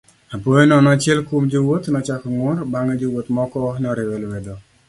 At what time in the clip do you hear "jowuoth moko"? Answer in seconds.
3.01-3.59